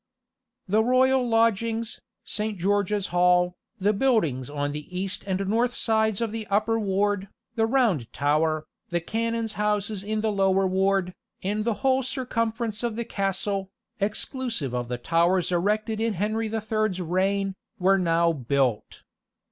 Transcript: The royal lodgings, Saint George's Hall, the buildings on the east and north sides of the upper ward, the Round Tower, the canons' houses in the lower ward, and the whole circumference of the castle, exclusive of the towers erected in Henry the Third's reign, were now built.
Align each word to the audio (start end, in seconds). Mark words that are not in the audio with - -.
The 0.67 0.81
royal 0.83 1.29
lodgings, 1.29 2.01
Saint 2.23 2.57
George's 2.57 3.09
Hall, 3.13 3.53
the 3.79 3.93
buildings 3.93 4.49
on 4.49 4.71
the 4.71 4.89
east 4.99 5.23
and 5.27 5.47
north 5.47 5.75
sides 5.75 6.21
of 6.21 6.31
the 6.31 6.47
upper 6.47 6.79
ward, 6.79 7.27
the 7.53 7.67
Round 7.67 8.11
Tower, 8.11 8.65
the 8.89 8.99
canons' 8.99 9.57
houses 9.61 10.03
in 10.03 10.21
the 10.21 10.31
lower 10.31 10.65
ward, 10.65 11.13
and 11.43 11.65
the 11.65 11.75
whole 11.85 12.01
circumference 12.01 12.81
of 12.81 12.95
the 12.95 13.05
castle, 13.05 13.69
exclusive 13.99 14.73
of 14.73 14.87
the 14.87 14.97
towers 14.97 15.51
erected 15.51 16.01
in 16.01 16.13
Henry 16.13 16.47
the 16.47 16.61
Third's 16.61 16.99
reign, 16.99 17.53
were 17.77 17.99
now 17.99 18.33
built. 18.33 19.03